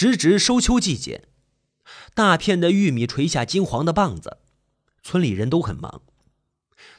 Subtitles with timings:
[0.00, 1.24] 时值收秋季节，
[2.14, 4.36] 大片的玉米垂下金黄的棒子，
[5.02, 6.02] 村里人都很忙。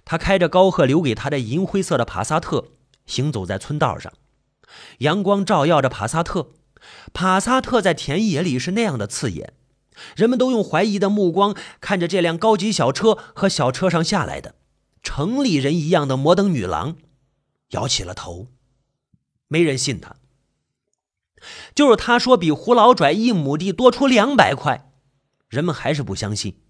[0.03, 2.71] 他开着高贺留给他的银灰色的帕萨特，
[3.05, 4.11] 行走在村道上，
[4.97, 6.51] 阳光照耀着帕萨特。
[7.13, 9.53] 帕萨特在田野里是那样的刺眼，
[10.17, 14.55] 人们都用怀疑的目光看着这辆高级小车和小车上下来的
[15.01, 16.97] 城里人一样的摩登女郎，
[17.69, 18.47] 摇起了头。
[19.47, 20.17] 没人信他。
[21.73, 24.91] 就是他说比胡老拽一亩地多出两百块，
[25.47, 26.61] 人们还是不相信。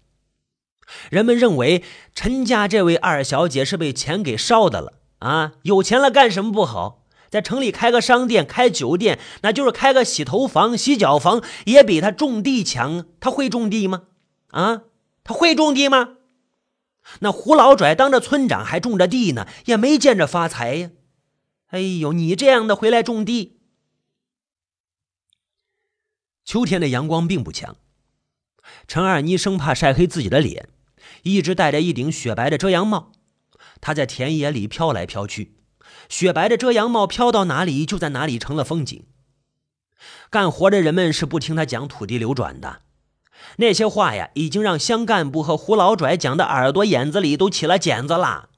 [1.08, 1.84] 人们认为
[2.14, 5.52] 陈家这位二小姐是被钱给烧的了啊！
[5.62, 7.06] 有钱了干什么不好？
[7.28, 13.06] 在城里开个商店、开酒店，那就是开个洗头房、洗脚房，也比他种地强。
[13.20, 14.02] 他会种地吗？
[14.48, 14.82] 啊，
[15.22, 16.16] 他会种地吗？
[17.20, 20.90] 那胡老拽当着村长还种着地呢，也没见着发财呀。
[21.68, 23.59] 哎呦，你这样的回来种地。
[26.50, 27.76] 秋天的阳光并不强，
[28.88, 30.68] 陈二妮生怕晒黑自己的脸，
[31.22, 33.12] 一直戴着一顶雪白的遮阳帽。
[33.80, 35.54] 她在田野里飘来飘去，
[36.08, 39.04] 雪白的遮阳帽飘到哪里，就在哪里成了风景。
[40.28, 42.80] 干活的人们是不听他讲土地流转的，
[43.58, 48.48] 那些话呀，已经让乡干部和胡老拽讲的耳朵眼子里都起了茧子啦。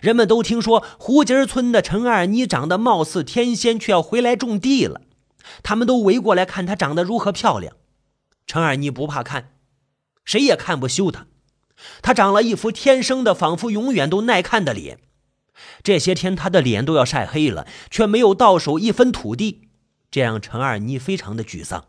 [0.00, 5.02] 人们都听说胡集村的陈二妮长得貌似天仙，却要回来种地了。
[5.62, 7.76] 他们都围过来看她长得如何漂亮。
[8.46, 9.56] 陈二妮不怕看，
[10.24, 11.26] 谁也看不羞她。
[12.02, 15.00] 她长了一副天生的，仿佛永远都耐看的脸。
[15.82, 19.68] 这些天她的脸都要晒黑了，却没有到手一分土地，
[20.10, 21.86] 这让陈二妮非常的沮丧。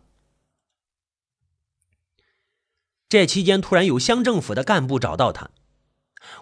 [3.09, 5.52] 这期间，突然有乡政府的干部找到他，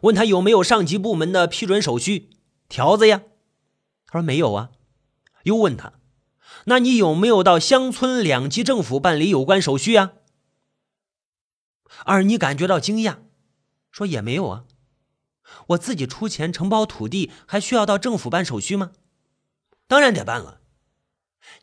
[0.03, 2.29] 问他有没有上级部门的批准手续
[2.69, 3.23] 条子呀？
[4.07, 4.69] 他说没有啊。
[5.43, 5.93] 又问他。
[6.65, 10.13] 那你有没有到乡村两级政府办理有关手续啊？
[12.05, 13.17] 二妮感觉到惊讶，
[13.91, 14.63] 说也没有啊。
[15.67, 18.91] 我自己出钱承包土地，还需要到政府办手续吗？
[19.87, 20.61] 当然得办了。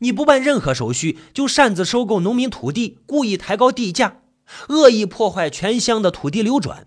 [0.01, 4.23] 你不办任何手续，就擅自收购农民土地，故意抬高地价，
[4.69, 6.87] 恶意破坏全乡的土地流转，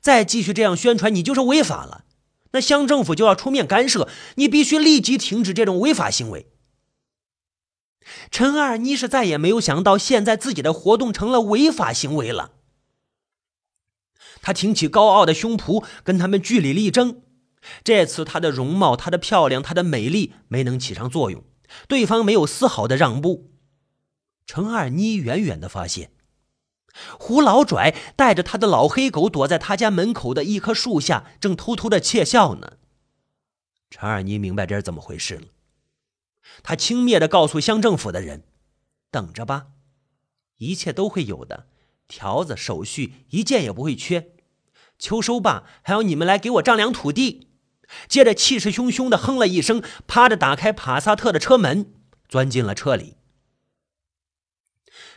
[0.00, 2.04] 再继续这样宣传，你就是违法了。
[2.52, 6.50] 那乡政府就要出面干涉，你必须立即停止这种违法行为。
[8.30, 12.52] 陈二妮是再也没有想到，现在自己的活动成了违法行为了。
[14.40, 17.22] 他挺起高傲的胸脯，跟他们据理力争。
[17.82, 21.44] 这次他的容貌、她的漂亮、她的美丽没能起上作用，
[21.88, 23.50] 对方没有丝毫的让步。
[24.46, 26.12] 陈二妮远远的发现，
[27.18, 32.74] 胡老拽带着他的老黑狗躲在他家门口的一棵树下，正偷偷的窃笑呢。
[33.90, 35.42] 陈二妮明白这是怎么回事了。
[36.62, 38.44] 他轻蔑地告诉乡政府的人
[39.10, 39.68] ：“等着吧，
[40.58, 41.66] 一切都会有的，
[42.06, 44.32] 条子、手续一件也不会缺。
[44.98, 47.46] 秋收吧，还要你们来给我丈量土地。”
[48.06, 51.94] 接着气势汹汹地哼了一声，趴着打开帕萨特的车门，
[52.28, 53.16] 钻进了车里。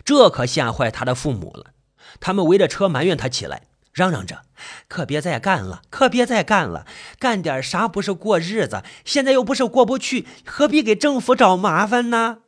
[0.05, 1.73] 这可吓坏他的父母了，
[2.21, 3.67] 他们围着车埋怨他起来。
[3.93, 4.45] 嚷嚷着
[4.87, 6.85] ：“可别再干了，可别再干了！
[7.19, 8.83] 干点啥不是过日子？
[9.03, 12.39] 现在又不是过不去，何必给政府找麻烦呢？”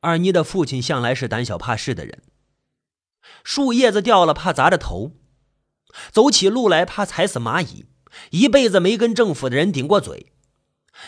[0.00, 2.22] 二妮的父亲向来是胆小怕事的人，
[3.44, 5.12] 树叶子掉了怕砸着头，
[6.10, 7.86] 走起路来怕踩死蚂蚁，
[8.30, 10.32] 一辈子没跟政府的人顶过嘴。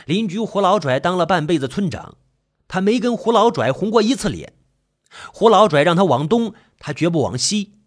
[0.04, 2.18] 邻居胡老拽当了半辈子村长，
[2.66, 4.52] 他没跟胡老拽红过一次脸。
[5.32, 7.77] 胡老拽让他往东，他绝不往西。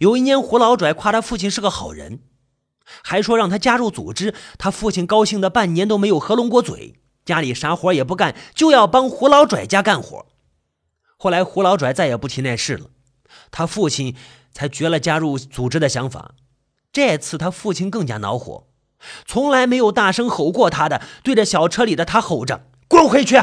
[0.00, 2.20] 有一年，胡老拽夸他父亲是个好人，
[3.02, 4.34] 还说让他加入组织。
[4.58, 10.26] 他父亲高兴的半年都没有合拢过嘴，家里啥活也不干，就要帮胡老拽家干活。
[11.16, 12.86] 后来胡老拽再也不提那事了，
[13.50, 14.14] 他父亲
[14.52, 16.34] 才绝了加入组织的想法。
[16.92, 18.68] 这次他父亲更加恼火，
[19.26, 23.40] 从来没有大声吼过他的，对着小车里的他吼着：“滚回去，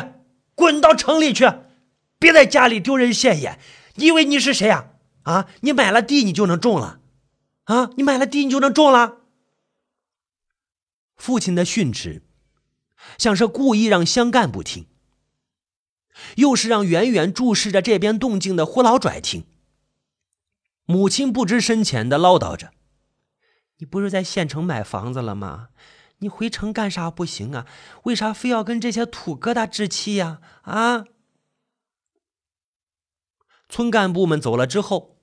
[0.56, 1.50] 滚到城里去，
[2.20, 3.60] 别在家里丢人现眼！
[3.96, 4.95] 你以为你是谁呀？”啊！
[5.26, 7.00] 啊你买了地，你就能种了，
[7.64, 7.90] 啊！
[7.98, 9.22] 你买了地，你就能种了。
[11.16, 12.22] 父亲的训斥，
[13.18, 14.86] 像是故意让乡干部听，
[16.36, 19.46] 又是让远远注视着这边动静的胡老拽听。
[20.86, 22.72] 母亲不知深浅的唠叨着
[23.78, 25.70] ：“你不是在县城买房子了吗？
[26.20, 27.66] 你回城干啥不行啊？
[28.04, 30.40] 为啥非要跟这些土疙瘩置气呀？
[30.62, 31.06] 啊！”
[33.68, 35.15] 村干部们走了之后。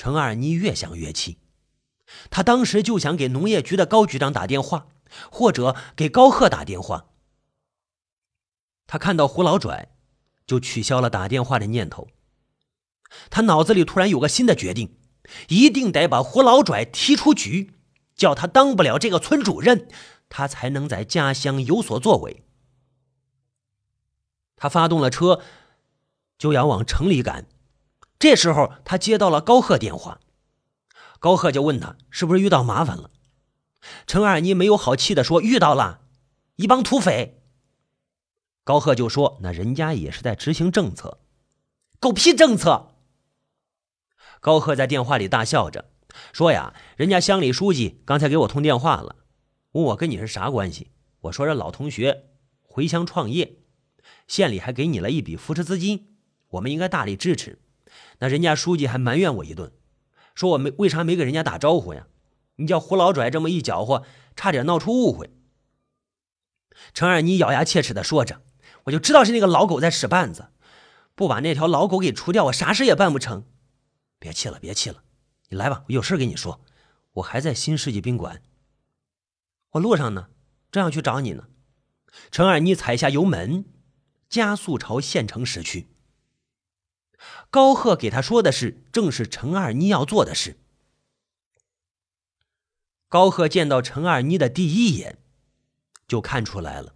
[0.00, 1.36] 陈二妮越想越气，
[2.30, 4.86] 他当时就想给农业局的高局长打电话，
[5.30, 7.10] 或者给高贺打电话。
[8.86, 9.90] 他看到胡老拽，
[10.46, 12.08] 就取消了打电话的念头。
[13.28, 14.96] 他脑子里突然有个新的决定，
[15.48, 17.74] 一定得把胡老拽踢出局，
[18.16, 19.86] 叫他当不了这个村主任，
[20.30, 22.42] 他才能在家乡有所作为。
[24.56, 25.42] 他发动了车，
[26.38, 27.46] 就要往城里赶。
[28.20, 30.20] 这时候，他接到了高贺电话，
[31.18, 33.10] 高贺就问他是不是遇到麻烦了。
[34.06, 36.02] 陈二妮没有好气的说：“遇到了，
[36.56, 37.42] 一帮土匪。”
[38.62, 41.22] 高贺就说：“那人家也是在执行政策，
[41.98, 42.94] 狗屁政策！”
[44.40, 45.86] 高贺在电话里大笑着
[46.30, 49.16] 说：“呀，人家乡里书记刚才给我通电话了，
[49.72, 50.90] 问我跟你是啥关系。
[51.22, 52.24] 我说这老同学
[52.60, 53.62] 回乡创业，
[54.28, 56.18] 县里还给你了一笔扶持资金，
[56.48, 57.58] 我们应该大力支持。
[58.20, 59.72] 那人家书记还埋怨我一顿，
[60.34, 62.06] 说我没为啥没给人家打招呼呀？
[62.56, 64.04] 你叫胡老拽这么一搅和，
[64.36, 65.30] 差点闹出误会。”
[66.94, 68.42] 陈二妮咬牙切齿的说着。
[68.84, 70.48] 我就知道是那个老狗在使绊子，
[71.14, 73.44] 不把那条老狗给除掉，我啥事也办不成。
[74.18, 75.02] 别气了，别气了，
[75.50, 76.62] 你来吧，我有事跟你说。
[77.12, 78.42] 我还在新世纪宾馆，
[79.72, 80.28] 我路上呢，
[80.72, 81.48] 正要去找你呢。
[82.30, 83.66] 陈二妮踩下油门，
[84.30, 85.89] 加速朝县城驶去。
[87.50, 90.58] 高贺给他说的是，正是陈二妮要做的事。
[93.08, 95.18] 高贺见到陈二妮的第一眼，
[96.06, 96.94] 就看出来了。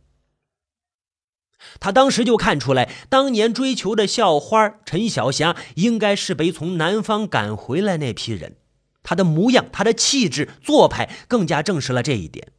[1.80, 8.56] 他当时就看出来，当年追求的校花陈小霞应该是被从南方赶回来那批人。
[9.02, 12.52] 她的模样、她的气质、做派，更加证实了这一点。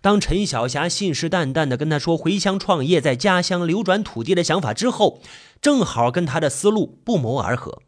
[0.00, 5.22] 当陈小霞信誓旦旦地跟他说回乡创业、在家乡流转土地的想法之后，
[5.60, 7.82] 正好跟他的思路不谋而合。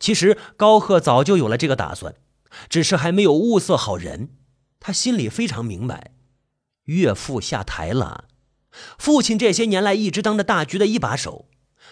[0.00, 2.14] 其实高贺早就有了这个打算，
[2.68, 4.30] 只是还没有物色好人。
[4.80, 6.12] 他心里非常明白，
[6.84, 8.28] 岳父下台了。
[8.98, 11.48] 父亲这些年来一直当着大局的一把手，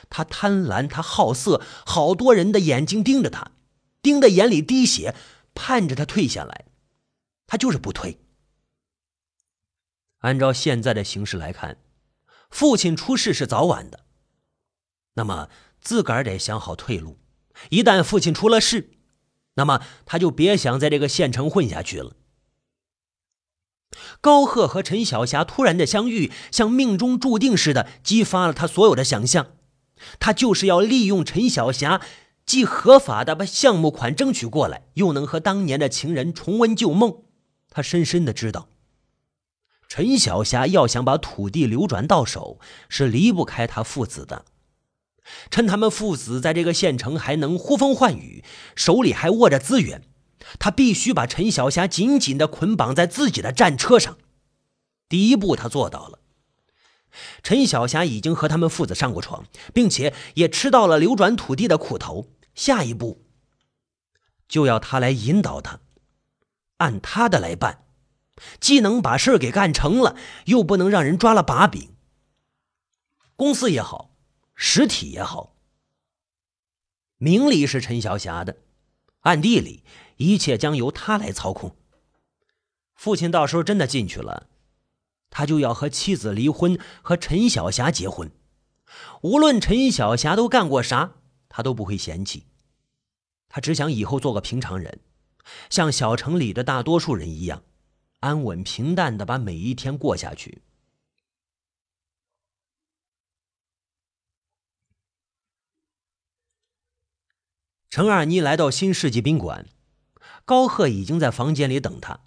[0.08, 3.50] 他贪婪，他好色，好多人的眼睛盯着他，
[4.02, 5.14] 盯得眼里滴血，
[5.54, 6.66] 盼着他退下来，
[7.46, 8.20] 他就是不退。
[10.18, 11.78] 按照现在的形势来看，
[12.50, 14.05] 父亲出事是早晚的，
[15.16, 15.50] 那么
[15.82, 17.18] 自个儿得想好退路。
[17.68, 18.90] 一旦父亲出了事，
[19.54, 22.12] 那么他就别想在这个县城混下去了。
[24.20, 29.52] 高贺和陈小霞突然的相遇，像命中注定似的，激发了他所有的想象。
[30.20, 32.02] 他就是要利用陈小霞，
[32.44, 37.22] 既合法的把项目款争取过来，又能和当年的情人重温旧梦。
[37.70, 38.68] 他深深的知道，
[39.88, 42.60] 陈小霞要想把土地流转到手，
[42.90, 44.44] 是离不开他父子的。
[45.50, 48.44] 趁他们父子在这个县城还能呼风唤雨，
[48.74, 50.02] 手里还握着资源。
[50.58, 54.16] 他必须把陈小霞紧紧地捆绑在自己的战车上。
[55.08, 56.20] 第一步，他做到了。
[57.42, 62.28] 陈小霞已经和他们父子上过床，并且也吃到了流转土地的苦头。
[62.54, 63.24] 下一步，
[64.48, 65.80] 就要他来引导他，
[66.78, 67.84] 按他的来办，
[68.60, 71.94] 既能把事给干成了，又不能让人抓了把柄。
[73.34, 74.15] 公司也好，
[74.56, 75.54] 实体也好，
[77.18, 78.56] 名利是陈小霞的，
[79.20, 79.84] 暗地里。
[80.16, 81.76] 一切将由他来操控。
[82.94, 84.48] 父亲到时候真的进去了，
[85.28, 88.30] 他就要和妻子离婚，和陈小霞结婚。
[89.20, 91.16] 无论陈小霞都干过啥，
[91.50, 92.46] 他都不会嫌弃。
[93.50, 95.00] 他只想以后做个平常人，
[95.68, 97.62] 像小城里的大多数人一样，
[98.20, 100.62] 安稳平淡的把每一天过下去。
[107.96, 109.64] 陈二妮来到新世纪宾馆。
[110.44, 112.20] 高贺已经在房间里等他，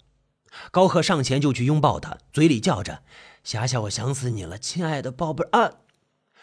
[0.72, 3.04] 高贺上前就去拥抱他，嘴里叫着
[3.44, 5.74] ：“霞霞，我想死你了，亲爱的宝贝啊！”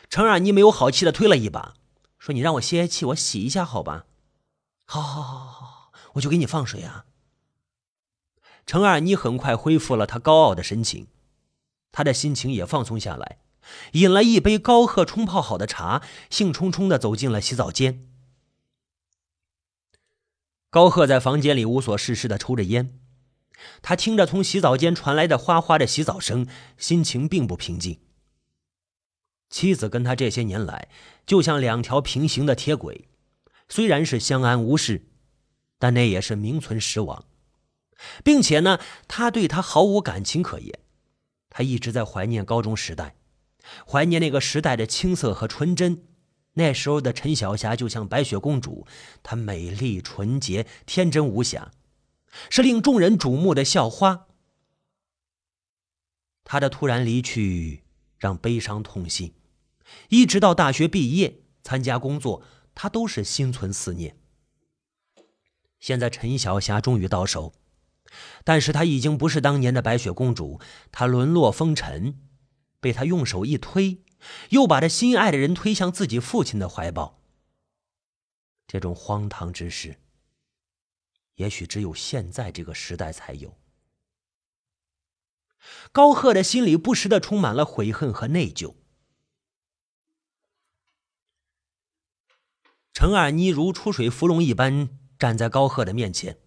[0.09, 1.73] 陈二妮没有好气的推了一把，
[2.17, 4.05] 说：“你让我歇歇气，我洗一下好吧
[4.87, 7.03] ？”“好，好，好，好，好，我就给你放水啊。”
[8.65, 11.07] 陈二妮很快恢复了她高傲的神情，
[11.91, 13.39] 她的心情也放松下来，
[13.91, 18.06] 饮了一杯高贺冲泡好的茶，兴冲冲的走进了洗澡间。
[20.69, 22.99] 高贺在房间里无所事事的抽着烟，
[23.81, 26.45] 他听着从洗澡间传来的哗哗的洗澡声，
[26.77, 27.99] 心情并不平静。
[29.49, 30.89] 妻子跟他这些年来
[31.25, 33.07] 就像两条平行的铁轨，
[33.69, 35.07] 虽然是相安无事，
[35.79, 37.23] 但那也是名存实亡，
[38.25, 40.79] 并且呢，他对他毫无感情可言。
[41.49, 43.15] 他一直在怀念高中时代，
[43.89, 46.03] 怀念那个时代的青涩和纯真。
[46.57, 48.87] 那时候的陈小霞就像白雪公主，
[49.21, 51.71] 她美丽纯洁、天真无瑕，
[52.49, 54.25] 是令众人瞩目的校花。
[56.43, 57.83] 她的突然离去，
[58.17, 59.35] 让悲伤痛心，
[60.09, 62.41] 一直到大学毕业参加工作，
[62.73, 64.17] 她都是心存思念。
[65.79, 67.53] 现在陈小霞终于到手，
[68.43, 70.59] 但是她已经不是当年的白雪公主，
[70.91, 72.19] 她沦落风尘，
[72.79, 74.01] 被他用手一推，
[74.49, 77.21] 又把这心爱的人推向自己父亲的怀抱。
[78.67, 79.99] 这种荒唐之事，
[81.35, 83.57] 也许只有现在这个时代才有。
[85.91, 88.75] 高贺的心里不时的充满了悔恨和内疚。
[92.93, 96.39] 陈二妮如出水芙蓉一般站在高贺的面前，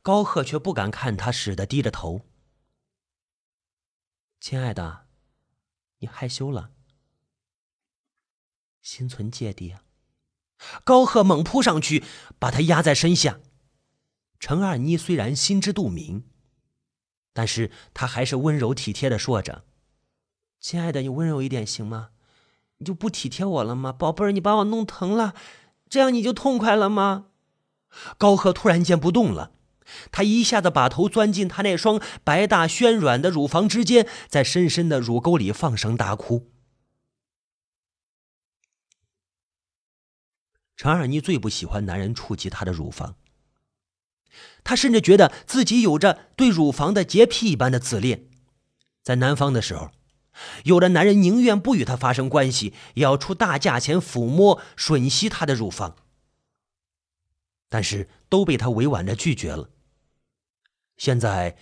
[0.00, 2.22] 高贺却不敢看她，使得低着头。
[4.38, 5.08] 亲爱的，
[5.98, 6.72] 你害羞了，
[8.86, 9.82] 心存芥蒂啊！
[10.84, 12.04] 高贺猛扑上去，
[12.38, 13.40] 把她压在身下。
[14.38, 16.22] 陈二妮虽然心知肚明。
[17.32, 19.64] 但是他还是温柔体贴的说着
[20.60, 22.10] ：“亲爱的，你温柔一点行吗？
[22.78, 23.92] 你就不体贴我了吗？
[23.92, 25.34] 宝贝儿，你把我弄疼了，
[25.90, 27.26] 这样你就痛快了吗？”
[28.16, 29.50] 高贺突然间不动了，
[30.12, 36.52] 他一下子把头钻进他那双白大暄软的乳房之间，在深深的乳沟里放声大哭。
[40.76, 43.16] 陈二妮最不喜欢男人触及她的乳房。
[44.62, 48.28] 她甚至觉得自己有着对乳房的洁癖一般的自恋。
[49.02, 49.90] 在南方的时候，
[50.64, 55.96] 有的男人宁愿不与她发生关系，也要出大价钱抚摸、吮吸她的乳房，
[57.68, 59.70] 但是都被她委婉的拒绝了。
[60.98, 61.56] 现在，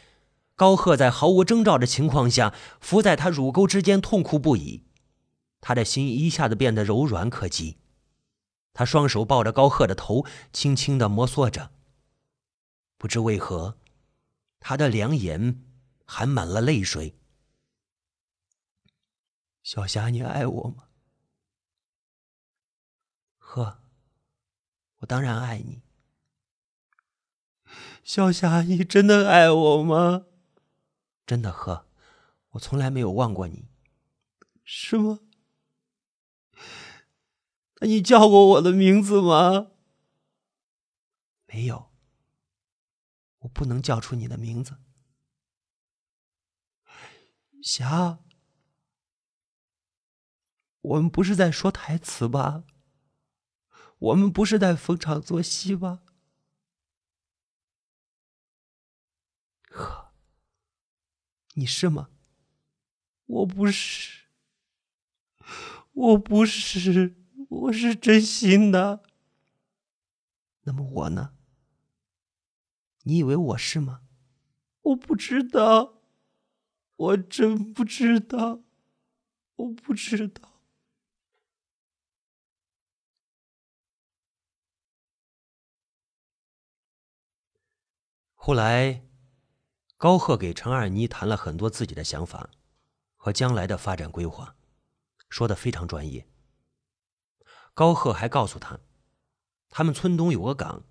[0.56, 4.82] 高贺在毫无征兆的情况下伏在她乳沟之间痛哭不已，
[5.60, 7.76] 他的心一下子变得柔软可及。
[8.74, 11.70] 他双手抱着高贺的头，轻轻的摩挲着。
[12.98, 13.78] 不知为何，
[14.58, 15.64] 他的两眼
[16.04, 17.16] 含满了泪水。
[19.62, 20.84] 小霞，你爱我吗？
[23.38, 23.78] 呵，
[24.96, 25.80] 我当然爱你。
[28.02, 30.26] 小霞，你真的爱我吗？
[31.24, 31.86] 真的，呵，
[32.50, 33.66] 我从来没有忘过你。
[34.64, 35.20] 是吗？
[37.80, 39.72] 那你叫过我的名字吗？
[41.46, 41.90] 没有。
[43.40, 44.78] 我不能叫出你的名字，
[47.62, 48.18] 霞。
[50.80, 52.64] 我们不是在说台词吧？
[53.98, 56.02] 我们不是在逢场作戏吧？
[59.70, 60.12] 呵，
[61.54, 62.10] 你是吗？
[63.26, 64.24] 我不是，
[65.92, 67.23] 我不是，
[67.54, 69.02] 我是真心的。
[70.62, 71.34] 那么我呢？
[73.04, 74.00] 你以为我是吗？
[74.82, 75.94] 我不知道，
[76.96, 78.60] 我真不知道，
[79.56, 80.50] 我不知道。
[88.34, 89.06] 后来，
[89.96, 92.50] 高贺给陈二妮谈了很多自己的想法
[93.16, 94.56] 和将来的发展规划，
[95.30, 96.26] 说的非常专业。
[97.74, 98.78] 高贺还告诉他，
[99.68, 100.84] 他们村东有个港，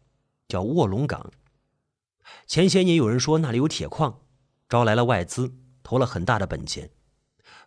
[0.50, 1.32] 叫卧龙岗。
[2.46, 4.22] 前些年有人说那里有铁矿，
[4.68, 6.92] 招来了外资，投了很大的本钱，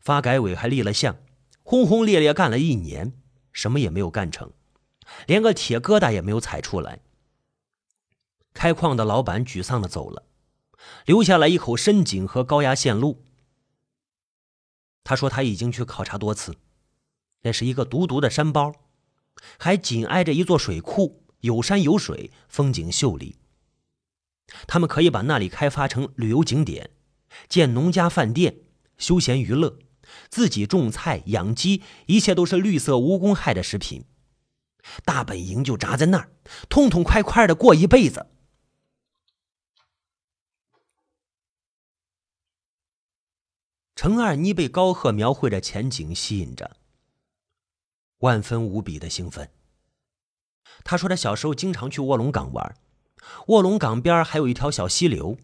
[0.00, 1.16] 发改委还立了项，
[1.62, 3.14] 轰轰烈烈干了一年，
[3.52, 4.52] 什么也没有干成，
[5.26, 7.00] 连个铁疙瘩也没有踩出来。
[8.52, 10.24] 开矿的老板沮丧的走了，
[11.06, 13.24] 留下了一口深井和高压线路。
[15.04, 16.56] 他说他已经去考察多次，
[17.42, 18.74] 那是一个独独的山包，
[19.58, 23.36] 还紧挨着一座水库，有山有水，风景秀丽。
[24.66, 26.90] 他们可以把那里开发成旅游景点，
[27.48, 28.60] 建农家饭店、
[28.96, 29.78] 休闲娱乐，
[30.28, 34.04] 自己种菜养鸡，一切都是绿色无公害的食品。
[35.04, 36.30] 大本营就扎在那儿，
[36.68, 38.26] 痛痛快快的过一辈子。
[43.96, 46.76] 程二妮被高贺描绘的前景吸引着，
[48.18, 49.50] 万分无比的兴奋。
[50.84, 52.76] 他说他小时候经常去卧龙岗玩。
[53.48, 55.36] 卧龙岗边还有一条小溪流，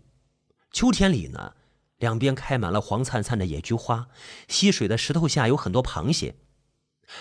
[0.71, 1.55] 秋天里呢，
[1.97, 4.09] 两边开满了黄灿灿的野菊花。
[4.49, 6.37] 溪水的石头下有很多螃蟹，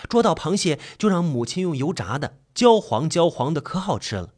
[0.08, 4.34] 捉到螃蟹就让母亲用油炸的，焦黄焦黄的，可好吃了。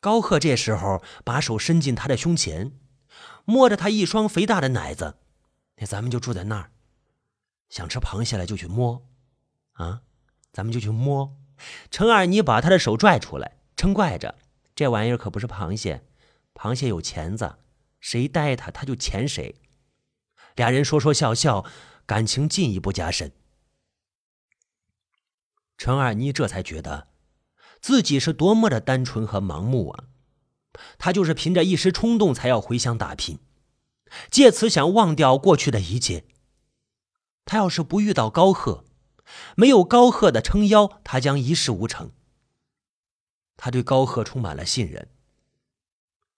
[0.00, 2.72] 高贺这时候把手伸进他的胸前，
[3.44, 5.18] 摸着他一双肥大的奶子。
[5.76, 6.72] 那咱们就住在那儿，
[7.72, 9.02] 想吃螃蟹了就去摸，
[9.72, 10.02] 啊，
[10.52, 11.38] 咱们就去摸。
[11.90, 14.34] 陈二妮把他的手拽出来，嗔怪着
[14.76, 16.04] ：“这玩意儿可不是螃蟹，
[16.52, 17.56] 螃蟹有钳子，
[17.98, 19.54] 谁逮它，它就钳谁。”
[20.54, 21.64] 俩人说说笑笑，
[22.04, 23.32] 感情进一步加深。
[25.78, 27.08] 陈二妮这才觉得，
[27.80, 30.04] 自己是多么的单纯和盲目啊！
[30.98, 33.38] 他就是凭着一时冲动才要回乡打拼，
[34.30, 36.26] 借此想忘掉过去的一切。
[37.44, 38.84] 他要是不遇到高贺，
[39.56, 42.12] 没有高贺的撑腰，他将一事无成。
[43.56, 45.08] 他对高贺充满了信任。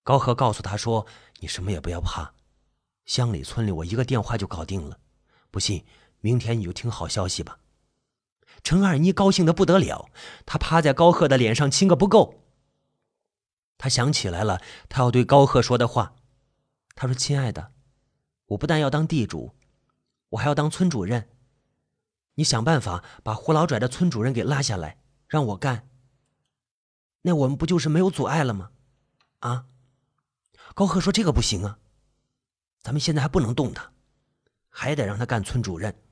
[0.03, 1.07] 高贺告诉他说
[1.41, 2.35] ：“你什么也不要怕，
[3.07, 4.99] 乡里村里我一个电话就搞定了。
[5.51, 5.87] 不信，
[6.21, 7.59] 明天你就听好消息吧。”
[8.63, 10.11] 陈二妮高兴的不得了，
[10.45, 12.41] 她趴在高贺的脸上亲个不够。
[13.77, 16.15] 他想起来了，他要对高贺说的话。
[16.95, 17.73] 他说：“亲爱的，
[18.47, 19.55] 我不但要当地主，
[20.35, 21.29] 我还要当村主任。
[22.35, 24.99] 你想办法把胡老拽的村主任给拉下来，
[25.29, 25.89] 让我干。
[27.23, 28.73] 那我们不就是没有阻碍了吗？”
[29.41, 29.67] 啊！
[30.75, 31.79] 高贺说：“这个不行啊，
[32.81, 33.93] 咱们现在还不能动他，
[34.69, 36.03] 还得让他干村主任。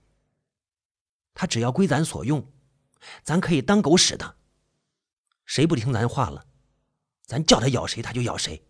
[1.34, 2.52] 他只要归咱所用，
[3.24, 4.36] 咱可以当狗使他。
[5.46, 6.46] 谁不听咱话了？”
[7.26, 8.64] 咱叫他咬谁，他就咬谁，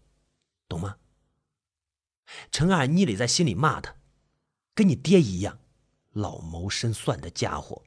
[0.69, 0.97] 懂吗？
[2.51, 3.97] 陈二妮里在心里骂他，
[4.75, 5.59] 跟你爹一样，
[6.13, 7.83] 老谋深算的家伙。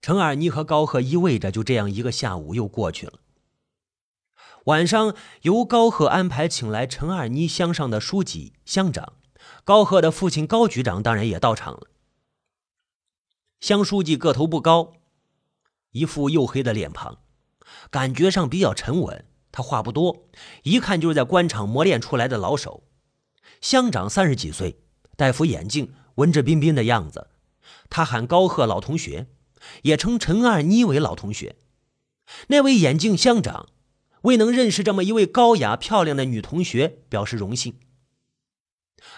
[0.00, 3.20] 陈二妮和高贺依偎着，就这样一个下午又过去了。
[4.66, 9.14] 晚上由高贺安排请来陈二妮乡上的书记、乡长，
[9.64, 11.88] 高贺的父亲高局长当然也到场了。
[13.58, 14.92] 乡书记个头不高，
[15.90, 17.18] 一副黝黑的脸庞。
[17.90, 20.28] 感觉上比较沉稳，他话不多，
[20.62, 22.84] 一看就是在官场磨练出来的老手。
[23.60, 24.80] 乡长三十几岁，
[25.16, 27.28] 戴副眼镜，文质彬彬的样子。
[27.88, 29.26] 他喊高贺老同学，
[29.82, 31.56] 也称陈二妮为老同学。
[32.48, 33.68] 那位眼镜乡长
[34.22, 37.78] 为能认识这么一位高雅漂亮的女同学表示荣幸。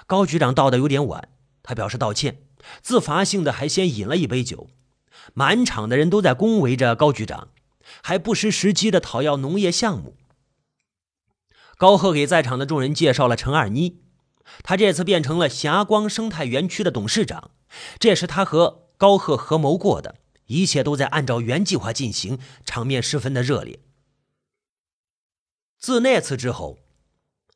[0.06, 1.28] 高局长到的有点晚，
[1.62, 2.42] 他表示道歉，
[2.82, 4.68] 自发性的还先饮了一杯酒。
[5.34, 7.48] 满场的人都在恭维着高局长。
[8.02, 10.14] 还不失时机的讨要农业项目。
[11.78, 14.02] 高贺给在场的众人介绍了陈二妮，
[14.62, 17.50] 他这次变成了霞光生态园区的董事长，
[17.98, 23.80] 这也是他和高贺合谋过的，一切都在按照原计划进行，场面十分的热烈。
[25.78, 26.78] 自那次之后，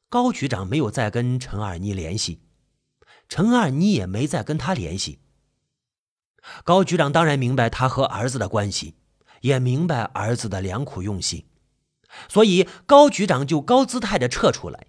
[0.09, 2.41] 高局长没有再跟陈二妮联系，
[3.29, 5.21] 陈二妮也没再跟他联系。
[6.65, 8.97] 高局长当然明白他和儿子的关系。
[9.43, 11.47] 也明白儿子的良苦用心，
[12.29, 14.87] 所以高局长就高姿态的撤出来。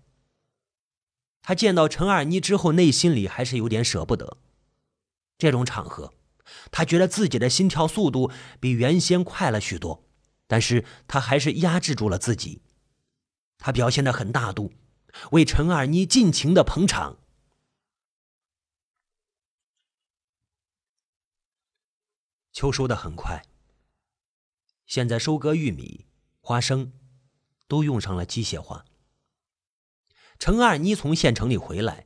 [1.43, 4.38] 他见到陈二妮之后，内心里还是有点舍不得。
[5.38, 6.13] 这种场合，
[6.71, 10.06] 他觉得自己的心跳速度比原先快了许多，
[10.47, 12.62] 但是他还是压制住了自己。
[13.58, 14.71] 他表现的很大度，
[15.32, 17.17] 为陈二妮尽情的捧场。
[22.53, 23.43] 秋收的很快。
[24.86, 26.06] 现在收割玉米、
[26.39, 26.93] 花生，
[27.67, 28.86] 都用上了机械化。
[30.43, 32.03] 陈二妮从县城里回来，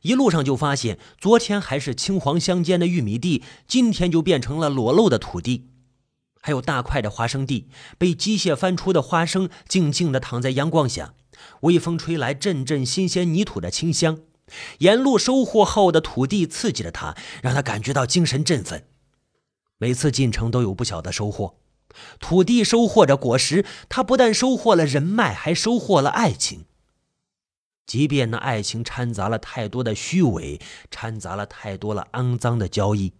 [0.00, 5.68] 一路上就发现，昨天还是青黄相间的玉米地，今天就变成了裸露的土地。
[6.40, 11.12] 还有大块的花生地，被机械翻出的花生静静地躺在阳光下，
[11.60, 14.20] 微风吹来阵阵新鲜泥土的清香。
[14.78, 18.86] 沿路收获后的土地刺激着他，让他感觉到精神振奋。
[19.76, 21.58] 每次进城都有不小的收获。
[22.18, 26.64] 土地收获着果实，他不但收获了人脉，还收获了爱情。
[27.86, 33.12] 即便那爱情掺杂了太多的虚伪，掺杂了太多了肮脏的交易，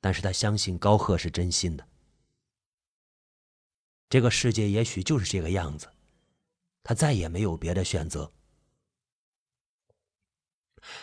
[0.00, 1.86] 但是他相信高贺是真心的。
[4.08, 5.88] 这个世界也许就是这个样子，
[6.82, 8.32] 他再也没有别的选择。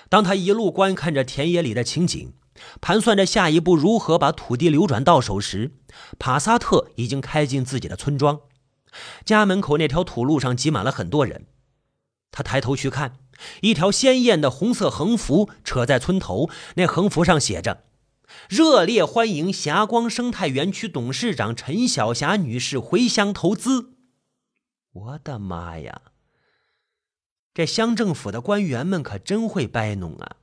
[0.10, 2.34] 当他一路观看着田野里的情景。
[2.82, 5.78] 盘算着下一步如何把土地流转到手时，
[6.18, 8.42] 帕萨特已经开进自己的村庄。
[9.24, 11.46] 家门口那条土路上挤满了很多人。
[12.32, 13.18] 他抬头去看，
[13.62, 17.84] 一条鲜艳的红色横幅扯在村头，那横幅上写着
[18.50, 23.94] ：“热烈欢迎霞光生态园区董事长陈晓霞女士回乡投资。”
[24.94, 26.02] 我的妈呀！
[27.54, 30.38] 这乡政府的官员们可真会摆弄啊！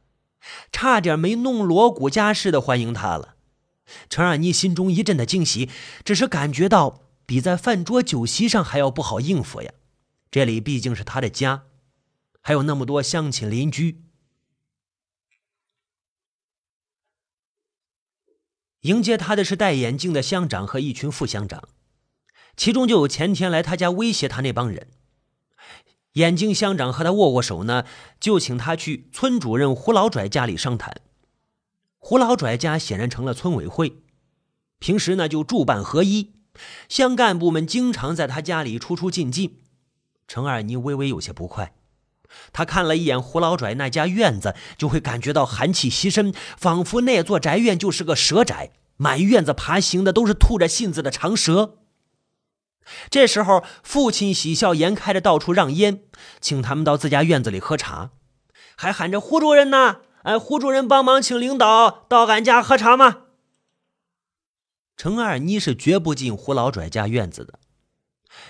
[0.72, 3.36] 差点没弄锣鼓家似的欢迎他了。
[4.08, 5.70] 陈二妮心中一阵的惊喜，
[6.04, 9.72] 只是感觉到比在饭桌酒席上还要不好应付呀。
[10.30, 11.64] 这里毕竟是他的家，
[12.46, 14.04] 还有那么多乡亲邻居。
[18.83, 21.70] 迎接他的是戴眼镜的乡长和一群副乡长，
[22.54, 24.90] 其中就有前天来他家威胁他那帮人。
[26.12, 27.87] 眼镜乡长和他握握手呢，
[28.20, 31.00] 就请他去村主任胡老拽家里商谈。
[31.96, 34.02] 胡老拽家显然成了村委会，
[34.78, 36.35] 平时呢就住办合一，
[36.90, 39.62] 乡干部们经常在他家里出出进进。
[40.28, 41.74] 程二妮微微有些不快，
[42.52, 51.78] 他看了一眼胡老拽那家院子，就会感觉到寒气袭身，仿佛那座宅院就是个蛇宅，满院子爬行的都是吐着信子的长蛇。
[53.08, 56.02] 这时候，父亲喜笑颜开的到处让烟，
[56.40, 58.10] 请他们到自家院子里喝茶，
[58.76, 63.22] 还喊着胡主任呢，哎，胡主任帮忙请领导到俺家喝茶吗？
[64.96, 67.58] 程二妮是绝不进胡老拽家院子的。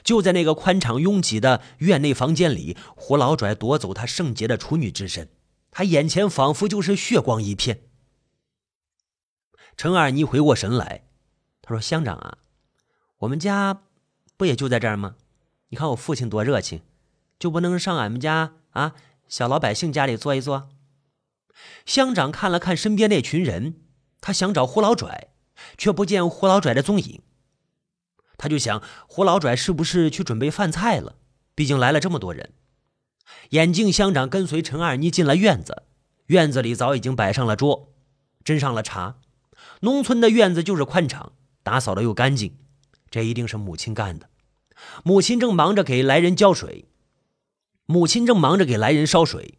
[0.02, 5.28] 就在那个宽敞拥挤的院内房间里，胡老拽夺走他圣洁的处女之身，
[5.70, 7.82] 他眼前仿佛就是血光一片。
[9.76, 11.04] 程二妮回过神来，
[11.60, 12.38] 他说：“乡长啊，
[13.18, 13.82] 我们家……”
[14.36, 15.16] 不也就在这儿吗？
[15.68, 16.82] 你看我父亲多热情，
[17.38, 18.94] 就不能上俺们家啊
[19.28, 20.70] 小老百姓家里坐一坐？
[21.84, 23.80] 乡长看了看身边那群人，
[24.20, 25.28] 他想找胡老拽，
[25.76, 27.22] 却不见胡老拽的踪影。
[28.36, 31.16] 他就想，胡老拽是不是去准备饭菜了？
[31.54, 32.52] 毕竟来了这么多人。
[33.50, 35.84] 眼镜乡长跟随陈二妮进了院子，
[36.26, 37.92] 院子里早已经摆上了桌，
[38.44, 39.16] 斟上了茶。
[39.80, 42.56] 农村的院子就是宽敞，打扫的又干净。
[43.10, 44.28] 这一定是母亲干的。
[45.04, 46.88] 母亲正忙着给来人浇水，
[47.86, 49.58] 母亲正忙着给来人烧水。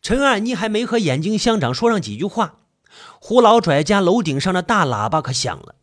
[0.00, 2.60] 陈二妮还没和眼镜乡长说上几句话，
[3.20, 5.74] 胡老拽家楼顶上的大喇叭可响了。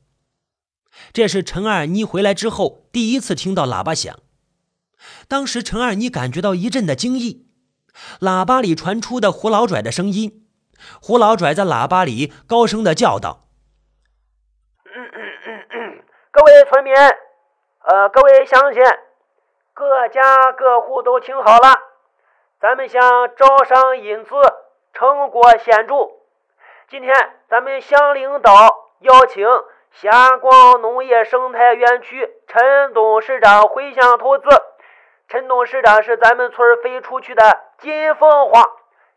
[1.11, 4.15] 这是陈二妮回来之后第一次听到喇叭响。
[5.27, 7.47] 当时陈二妮感觉到一阵的惊异，
[8.19, 10.47] 喇叭里传出的胡老拽的声音。
[11.01, 13.45] 胡老拽在喇叭里高声的叫道。
[16.31, 18.81] 各位村民，呃，各位乡亲，
[19.73, 21.75] 各家各户都听好了，
[22.61, 23.01] 咱们乡
[23.35, 24.29] 招商引资，
[24.93, 25.95] 成果显著。
[26.89, 27.13] 今天
[27.49, 28.51] 咱们乡领导
[28.99, 29.45] 邀请
[29.91, 34.43] 霞光农业生态园区陈董事长回乡投资。
[35.27, 38.65] 陈董事长是咱们村飞出去的金凤凰，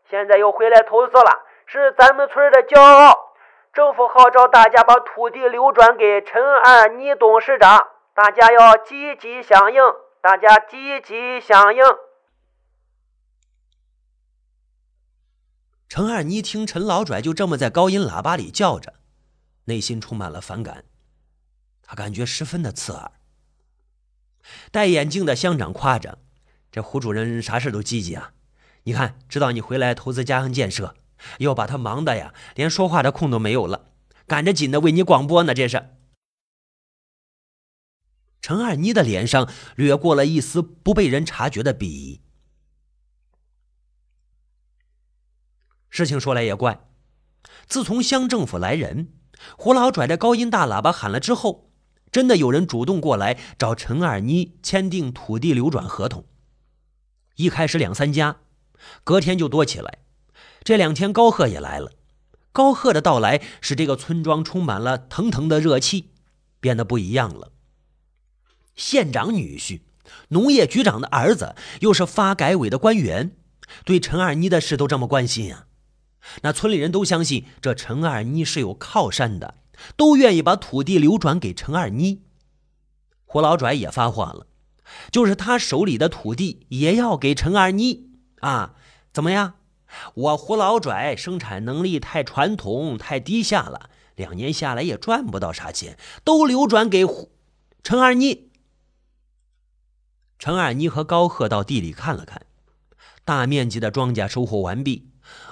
[0.09, 3.33] 现在又回来投资了，是咱们村的骄傲。
[3.71, 9.81] 政府号召大家把土地流转给陈二妮董事长，大家要积极响应，
[10.21, 11.83] 大家积极响应。
[15.89, 18.93] 陈二妮听陈老拽就这么在高音喇叭里叫着，
[19.65, 20.85] 内心充满了反感，
[21.81, 23.11] 他感觉十分的刺耳。
[24.71, 26.19] 戴眼镜的乡长夸着
[26.71, 28.33] ：“这胡主任啥事都积极啊，
[28.83, 30.95] 你看，知道你回来投资家乡建设。”
[31.39, 33.93] 又把他忙的呀，连说话的空都没有了，
[34.27, 35.53] 赶着紧的为你广播呢。
[35.53, 35.95] 这是
[38.41, 42.21] 陈二妮的脸上掠过了一丝不被人察觉的鄙夷。
[45.89, 46.85] 事情说来也怪，
[47.67, 49.13] 自从乡政府来人，
[49.57, 51.69] 胡老拽着高音大喇叭喊了之后，
[52.11, 56.25] 真的有人主动过来找陈二妮签订土地流转合同。
[57.35, 58.37] 一开始两三家，
[59.03, 59.99] 隔天就多起来。
[60.63, 61.91] 这两天高贺也来了，
[62.51, 66.11] 高贺的到来使这个村庄充满了腾腾的热气，
[66.59, 67.51] 变得不一样了。
[68.75, 69.81] 县长女婿，
[70.29, 73.35] 农业局长的儿子，又是发改委的官员，
[73.83, 75.67] 对陈二妮的事都这么关心啊！
[76.41, 79.55] 那村里人都相信这陈二妮是有靠山的，
[79.95, 82.21] 都愿意把土地流转给陈二妮。
[83.25, 84.47] 胡老拽也发话了，
[85.11, 88.75] 就是他手里的土地也要给陈二妮啊！
[89.11, 89.55] 怎么样？
[90.15, 97.05] 我胡老拽生产能力太传统太低下了，两年下来也赚不到啥钱，都流转给
[97.83, 98.49] 陈二妮。
[100.39, 102.45] 陈二妮和高贺到地里看了看，
[103.23, 105.09] 大面积的庄稼收获完毕，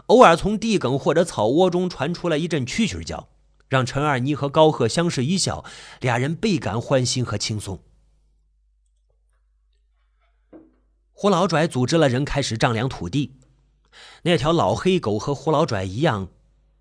[0.07, 3.29] 偶尔从地埂或者草窝中传出来一阵蛐蛐叫，
[3.69, 5.63] 让陈二妮和高贺相视一笑，
[5.99, 7.81] 俩人倍感欢欣和轻松。
[11.13, 13.37] 胡老拽组织了人开始丈量土地。
[14.23, 16.29] 那条老黑狗和胡老拽一样，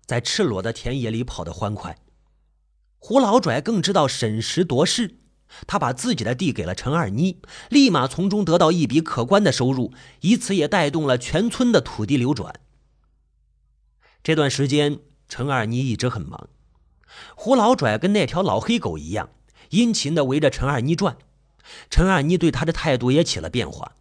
[0.05, 1.97] 在赤裸的田野里跑得欢快。
[2.97, 5.19] 胡老拽更知道审时度势，
[5.67, 12.53] 他把自己的地给了陈二妮，立马从中得到一笔可观的收入，以此也带动了全村的土地流转。
[14.23, 16.49] 这段时间，陈二妮一直很忙，
[17.35, 19.29] 胡老拽跟那条老黑狗一样，
[19.69, 21.17] 殷勤地围着陈二妮转。
[21.89, 23.93] 陈二妮对他的态度也起了变化。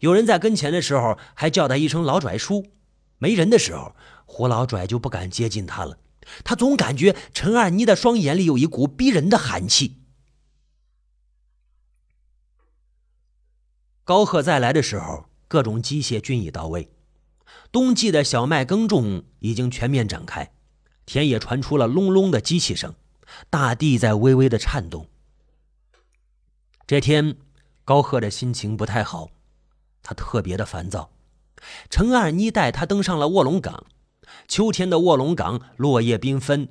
[0.00, 2.62] 有人在跟前的时候，还叫他一声“老拽叔”；
[3.18, 3.94] 没人的时候，
[4.26, 5.98] 胡老拽就不敢接近他了。
[6.44, 9.96] 他总感觉陈二妮的双眼里有一股逼人的寒气。
[14.04, 16.90] 高贺再来的时候，各种机械均已到位，
[17.70, 20.52] 冬季的小麦耕种已经全面展开，
[21.06, 22.94] 田野传出了隆隆的机器声，
[23.50, 25.06] 大地在微微的颤动。
[26.86, 27.36] 这天，
[27.84, 29.30] 高贺的心情不太好，
[30.02, 31.10] 他特别的烦躁。
[31.90, 33.84] 陈二妮带他登上了卧龙岗，
[34.46, 36.68] 秋天的卧龙岗落叶缤纷，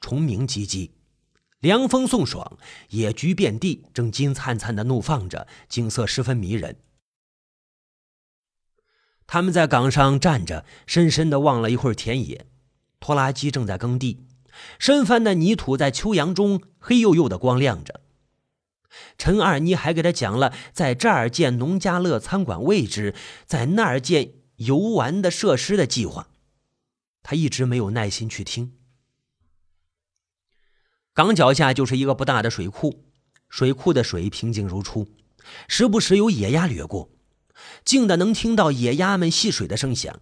[0.00, 0.90] 虫鸣唧唧。
[1.58, 2.56] 凉风送爽，
[2.88, 6.76] 野菊遍地，正金灿灿的怒放着，景色十分迷人。
[9.32, 12.46] 他们在岗上站着，深深的望了一会儿田野，
[12.98, 14.26] 拖拉机正在耕地，
[14.76, 18.00] 深翻的泥土在秋阳中黑黝黝的光亮着。
[19.16, 23.14] 陈二妮还给他讲了在这儿建农家乐餐馆位置，
[23.46, 26.26] 在那儿建游玩的设施的计划，
[27.22, 28.72] 他一直没有耐心去听。
[31.14, 33.04] 岗脚下就是一个不大的水库，
[33.48, 35.06] 水库的水平静如初，
[35.68, 37.08] 时不时有野鸭掠过，
[37.84, 40.20] 静的能听到野鸭们戏水的声响。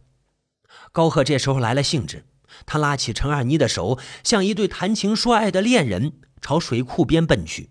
[0.92, 2.24] 高贺这时候来了兴致，
[2.64, 7.70] 他拉起陈二妮的手，像一对谈情说爱的恋人，朝水库边奔去。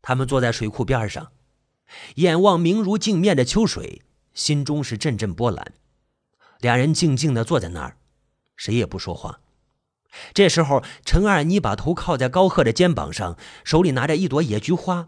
[0.00, 1.32] 他们坐在水库边上，
[2.16, 4.02] 眼望明如镜面的秋水，
[4.34, 5.72] 心中是阵阵波澜。
[6.58, 7.96] 两人静静的坐在那儿，
[8.56, 9.40] 谁也不说话。
[10.34, 15.06] 这时候，陈二妮把头靠在高贺的肩膀上，手里拿着一朵野菊花，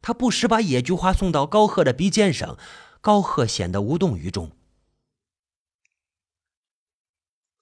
[0.00, 2.56] 她不时把野菊花送到高贺的鼻尖上，
[3.04, 4.50] 高贺显得无动于衷。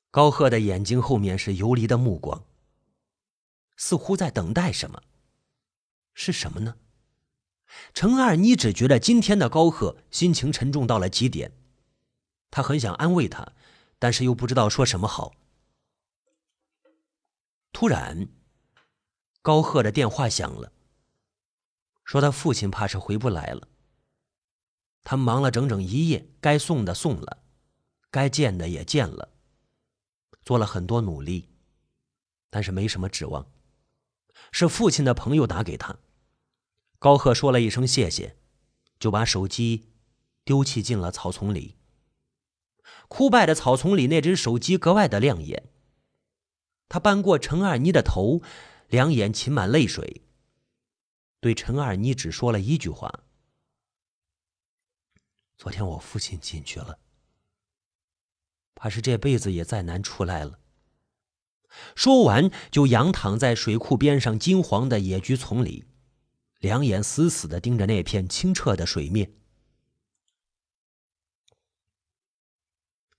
[0.09, 2.45] 高贺的眼睛后面是游离的目光，
[3.77, 5.03] 似乎在等待什么。
[6.15, 6.77] 是什么呢？
[7.93, 11.51] 陈二妮只觉得今天的高贺心情沉重到了极点，
[12.49, 13.53] 他很想安慰他，
[13.99, 15.35] 但是又不知道说什么好。
[17.73, 18.29] 突然，
[19.43, 20.71] 高贺的电话响了，
[22.05, 23.67] 说他父亲怕是回不来了。
[25.05, 27.43] 他忙了整整一夜，该送的送了，
[28.11, 29.31] 该见的也见了，
[30.43, 31.49] 做了很多努力，
[32.51, 33.47] 但是没什么指望。
[34.51, 35.99] 是父亲的朋友打给他，
[36.99, 38.37] 高贺说了一声谢谢，
[38.99, 39.91] 就把手机
[40.45, 41.77] 丢弃进了草丛里。
[43.09, 45.71] 枯败的草丛里，那只手机格外的亮眼。
[46.89, 48.43] 他扳过陈二妮的头，
[48.89, 50.23] 两眼噙满泪水，
[51.41, 53.25] 对陈二妮只说了一句话
[55.63, 56.99] ：“昨天我父亲进去了，
[58.75, 60.59] 怕是这辈子也再难出来了。”
[61.95, 65.85] 说完，就仰躺在水库边上金黄的野菊丛里，
[66.59, 69.35] 两眼死死的盯着那片清澈的水面。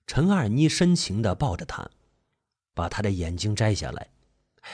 [0.06, 1.92] 陈二妮深情的抱着他。
[2.74, 4.10] 把他的眼睛摘下来，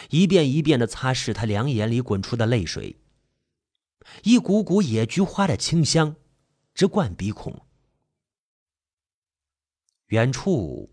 [0.10, 3.00] 一遍一遍的擦拭他两眼里滚出的泪水。
[4.24, 6.16] 一股股野菊花的清香
[6.80, 7.54] 直灌鼻孔。
[10.06, 10.90] 远处，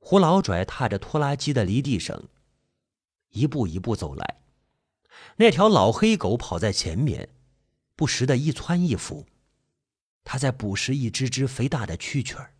[0.00, 2.28] 胡老拽踏着拖拉机的犁地声，
[3.28, 4.42] 一步一步走来。
[5.36, 7.28] 那条老黑狗跑在前面，
[7.94, 9.28] 不时的一蹿一伏，
[10.24, 12.56] 它在捕食一只只肥大的蛐蛐儿。